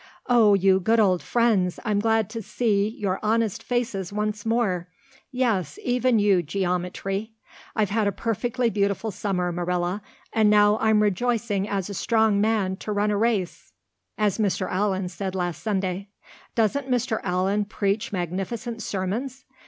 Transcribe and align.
"Oh, 0.25 0.55
you 0.55 0.79
good 0.79 0.99
old 0.99 1.21
friends, 1.21 1.79
I'm 1.85 1.99
glad 1.99 2.27
to 2.31 2.41
see 2.41 2.87
your 2.89 3.19
honest 3.21 3.61
faces 3.61 4.11
once 4.11 4.47
more 4.47 4.87
yes, 5.29 5.77
even 5.83 6.17
you, 6.17 6.41
geometry. 6.41 7.33
I've 7.75 7.91
had 7.91 8.07
a 8.07 8.11
perfectly 8.11 8.71
beautiful 8.71 9.11
summer, 9.11 9.51
Marilla, 9.51 10.01
and 10.33 10.49
now 10.49 10.79
I'm 10.79 11.03
rejoicing 11.03 11.69
as 11.69 11.87
a 11.87 11.93
strong 11.93 12.41
man 12.41 12.77
to 12.77 12.91
run 12.91 13.11
a 13.11 13.17
race, 13.17 13.73
as 14.17 14.39
Mr. 14.39 14.67
Allan 14.67 15.07
said 15.07 15.35
last 15.35 15.61
Sunday. 15.61 16.09
Doesn't 16.55 16.89
Mr. 16.89 17.19
Allan 17.23 17.65
preach 17.65 18.11
magnificent 18.11 18.81
sermons? 18.81 19.45